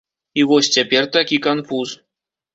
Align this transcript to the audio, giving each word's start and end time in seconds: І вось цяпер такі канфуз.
І 0.39 0.45
вось 0.51 0.69
цяпер 0.77 1.03
такі 1.17 1.37
канфуз. 1.45 1.95